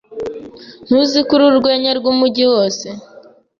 [0.85, 2.87] Ntuzi ko uri urwenya rwumujyi wose?